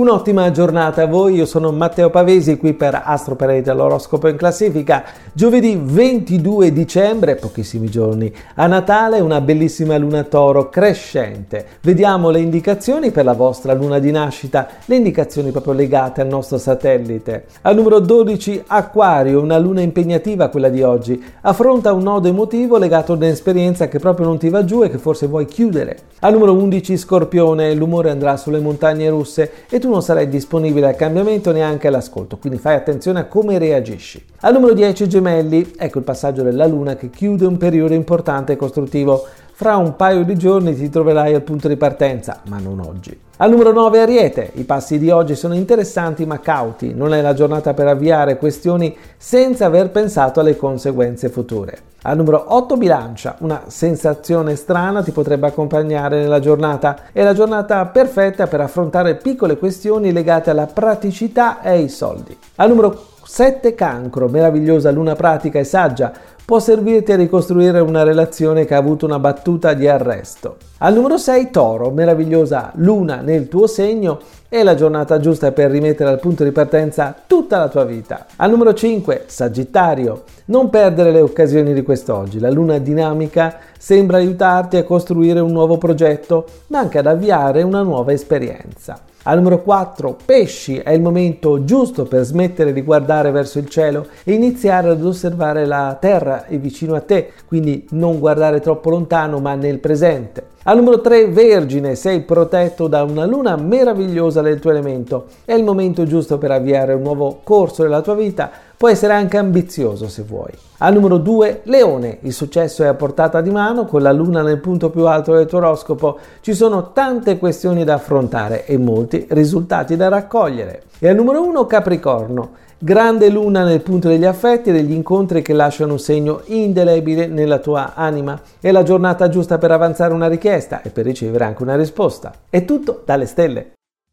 Un'ottima 0.00 0.50
giornata 0.50 1.02
a 1.02 1.06
voi, 1.06 1.34
io 1.34 1.44
sono 1.44 1.72
Matteo 1.72 2.08
Pavesi 2.08 2.56
qui 2.56 2.72
per 2.72 3.02
Astro 3.04 3.36
Parade 3.36 3.70
l'oroscopo 3.74 4.28
in 4.28 4.36
classifica. 4.36 5.04
Giovedì 5.34 5.78
22 5.78 6.72
dicembre, 6.72 7.34
pochissimi 7.34 7.90
giorni, 7.90 8.32
a 8.54 8.66
Natale 8.66 9.20
una 9.20 9.42
bellissima 9.42 9.98
luna 9.98 10.22
toro 10.22 10.70
crescente. 10.70 11.66
Vediamo 11.82 12.30
le 12.30 12.40
indicazioni 12.40 13.10
per 13.10 13.26
la 13.26 13.34
vostra 13.34 13.74
luna 13.74 13.98
di 13.98 14.10
nascita, 14.10 14.68
le 14.86 14.96
indicazioni 14.96 15.50
proprio 15.50 15.74
legate 15.74 16.22
al 16.22 16.28
nostro 16.28 16.56
satellite. 16.56 17.44
Al 17.60 17.76
numero 17.76 17.98
12 17.98 18.64
Aquario, 18.68 19.42
una 19.42 19.58
luna 19.58 19.82
impegnativa 19.82 20.48
quella 20.48 20.70
di 20.70 20.82
oggi, 20.82 21.22
affronta 21.42 21.92
un 21.92 22.04
nodo 22.04 22.26
emotivo 22.26 22.78
legato 22.78 23.12
ad 23.12 23.20
un'esperienza 23.20 23.88
che 23.88 23.98
proprio 23.98 24.24
non 24.24 24.38
ti 24.38 24.48
va 24.48 24.64
giù 24.64 24.82
e 24.82 24.88
che 24.88 24.96
forse 24.96 25.26
vuoi 25.26 25.44
chiudere. 25.44 25.98
Al 26.20 26.32
numero 26.32 26.54
11 26.54 26.96
Scorpione, 26.96 27.74
l'umore 27.74 28.08
andrà 28.08 28.38
sulle 28.38 28.60
montagne 28.60 29.10
russe 29.10 29.52
e 29.68 29.78
tu 29.78 29.88
non 29.90 30.02
sarai 30.02 30.28
disponibile 30.28 30.88
al 30.88 30.96
cambiamento 30.96 31.52
neanche 31.52 31.88
all'ascolto, 31.88 32.38
quindi 32.38 32.58
fai 32.58 32.74
attenzione 32.74 33.20
a 33.20 33.24
come 33.26 33.58
reagisci. 33.58 34.24
Al 34.40 34.54
numero 34.54 34.72
10 34.72 35.08
gemelli, 35.08 35.72
ecco 35.76 35.98
il 35.98 36.04
passaggio 36.04 36.42
della 36.42 36.66
luna 36.66 36.96
che 36.96 37.10
chiude 37.10 37.44
un 37.44 37.56
periodo 37.56 37.94
importante 37.94 38.52
e 38.52 38.56
costruttivo. 38.56 39.26
Fra 39.52 39.76
un 39.76 39.96
paio 39.96 40.24
di 40.24 40.36
giorni 40.36 40.74
ti 40.74 40.88
troverai 40.88 41.34
al 41.34 41.42
punto 41.42 41.68
di 41.68 41.76
partenza, 41.76 42.40
ma 42.48 42.58
non 42.58 42.80
oggi. 42.80 43.28
Al 43.42 43.48
numero 43.48 43.72
9 43.72 44.02
Ariete, 44.02 44.50
i 44.56 44.64
passi 44.64 44.98
di 44.98 45.08
oggi 45.08 45.34
sono 45.34 45.54
interessanti 45.54 46.26
ma 46.26 46.40
cauti, 46.40 46.92
non 46.92 47.14
è 47.14 47.22
la 47.22 47.32
giornata 47.32 47.72
per 47.72 47.86
avviare 47.86 48.36
questioni 48.36 48.94
senza 49.16 49.64
aver 49.64 49.88
pensato 49.90 50.40
alle 50.40 50.58
conseguenze 50.58 51.30
future. 51.30 51.78
Al 52.02 52.18
numero 52.18 52.44
8 52.48 52.76
Bilancia, 52.76 53.36
una 53.38 53.62
sensazione 53.68 54.56
strana 54.56 55.02
ti 55.02 55.10
potrebbe 55.12 55.46
accompagnare 55.46 56.20
nella 56.20 56.38
giornata, 56.38 57.04
è 57.12 57.22
la 57.22 57.32
giornata 57.32 57.86
perfetta 57.86 58.46
per 58.46 58.60
affrontare 58.60 59.14
piccole 59.14 59.56
questioni 59.56 60.12
legate 60.12 60.50
alla 60.50 60.66
praticità 60.66 61.62
e 61.62 61.70
ai 61.70 61.88
soldi. 61.88 62.36
Al 62.56 62.68
numero 62.68 63.06
7 63.24 63.74
Cancro, 63.74 64.28
meravigliosa 64.28 64.90
luna 64.90 65.14
pratica 65.14 65.58
e 65.58 65.64
saggia, 65.64 66.12
può 66.50 66.58
servirti 66.58 67.12
a 67.12 67.16
ricostruire 67.16 67.78
una 67.78 68.02
relazione 68.02 68.64
che 68.64 68.74
ha 68.74 68.78
avuto 68.78 69.06
una 69.06 69.20
battuta 69.20 69.72
di 69.72 69.86
arresto. 69.86 70.56
Al 70.78 70.94
numero 70.94 71.16
6 71.16 71.48
Toro, 71.52 71.92
meravigliosa 71.92 72.72
luna 72.74 73.20
nel 73.20 73.46
tuo 73.46 73.68
segno, 73.68 74.18
è 74.48 74.64
la 74.64 74.74
giornata 74.74 75.20
giusta 75.20 75.52
per 75.52 75.70
rimettere 75.70 76.10
al 76.10 76.18
punto 76.18 76.42
di 76.42 76.50
partenza 76.50 77.14
tutta 77.24 77.58
la 77.58 77.68
tua 77.68 77.84
vita. 77.84 78.26
Al 78.34 78.50
numero 78.50 78.74
5 78.74 79.26
Sagittario, 79.26 80.24
non 80.46 80.70
perdere 80.70 81.12
le 81.12 81.20
occasioni 81.20 81.72
di 81.72 81.84
quest'oggi. 81.84 82.40
La 82.40 82.50
luna 82.50 82.78
dinamica 82.78 83.58
sembra 83.78 84.16
aiutarti 84.16 84.76
a 84.76 84.82
costruire 84.82 85.38
un 85.38 85.52
nuovo 85.52 85.78
progetto, 85.78 86.46
ma 86.66 86.80
anche 86.80 86.98
ad 86.98 87.06
avviare 87.06 87.62
una 87.62 87.82
nuova 87.82 88.10
esperienza. 88.10 88.98
Al 89.24 89.36
numero 89.36 89.60
4, 89.60 90.16
pesci, 90.24 90.78
è 90.78 90.92
il 90.92 91.02
momento 91.02 91.62
giusto 91.64 92.04
per 92.04 92.24
smettere 92.24 92.72
di 92.72 92.80
guardare 92.80 93.30
verso 93.30 93.58
il 93.58 93.68
cielo 93.68 94.06
e 94.24 94.32
iniziare 94.32 94.88
ad 94.88 95.04
osservare 95.04 95.66
la 95.66 95.94
terra 96.00 96.46
vicino 96.48 96.94
a 96.94 97.02
te, 97.02 97.32
quindi 97.46 97.86
non 97.90 98.18
guardare 98.18 98.60
troppo 98.60 98.88
lontano 98.88 99.38
ma 99.38 99.54
nel 99.54 99.78
presente. 99.78 100.46
Al 100.64 100.76
numero 100.76 101.00
3, 101.00 101.28
Vergine, 101.28 101.94
sei 101.94 102.20
protetto 102.20 102.86
da 102.86 103.02
una 103.02 103.24
luna 103.24 103.56
meravigliosa 103.56 104.42
del 104.42 104.60
tuo 104.60 104.70
elemento. 104.70 105.24
È 105.46 105.54
il 105.54 105.64
momento 105.64 106.04
giusto 106.04 106.36
per 106.36 106.50
avviare 106.50 106.92
un 106.92 107.00
nuovo 107.00 107.40
corso 107.42 107.80
della 107.80 108.02
tua 108.02 108.14
vita. 108.14 108.50
Puoi 108.76 108.92
essere 108.92 109.14
anche 109.14 109.38
ambizioso 109.38 110.06
se 110.06 110.22
vuoi. 110.22 110.50
Al 110.80 110.92
numero 110.92 111.16
2, 111.16 111.62
Leone, 111.64 112.18
il 112.20 112.34
successo 112.34 112.82
è 112.82 112.88
a 112.88 112.94
portata 112.94 113.40
di 113.40 113.48
mano, 113.48 113.86
con 113.86 114.02
la 114.02 114.12
luna 114.12 114.42
nel 114.42 114.58
punto 114.58 114.90
più 114.90 115.06
alto 115.06 115.32
del 115.32 115.46
tuo 115.46 115.58
oroscopo. 115.58 116.18
Ci 116.42 116.52
sono 116.52 116.92
tante 116.92 117.38
questioni 117.38 117.82
da 117.82 117.94
affrontare 117.94 118.66
e 118.66 118.76
molti 118.76 119.24
risultati 119.30 119.96
da 119.96 120.08
raccogliere. 120.08 120.82
E 120.98 121.08
al 121.08 121.16
numero 121.16 121.42
1, 121.42 121.64
Capricorno. 121.64 122.50
Grande 122.82 123.28
luna 123.28 123.62
nel 123.62 123.82
punto 123.82 124.08
degli 124.08 124.24
affetti 124.24 124.70
e 124.70 124.72
degli 124.72 124.92
incontri 124.92 125.42
che 125.42 125.52
lasciano 125.52 125.92
un 125.92 125.98
segno 125.98 126.40
indelebile 126.46 127.26
nella 127.26 127.58
tua 127.58 127.92
anima. 127.94 128.40
È 128.58 128.70
la 128.72 128.82
giornata 128.82 129.28
giusta 129.28 129.58
per 129.58 129.70
avanzare 129.70 130.14
una 130.14 130.28
richiesta 130.28 130.80
e 130.80 130.88
per 130.88 131.04
ricevere 131.04 131.44
anche 131.44 131.62
una 131.62 131.76
risposta. 131.76 132.32
È 132.48 132.64
tutto 132.64 133.02
dalle 133.04 133.26
stelle. 133.26 133.72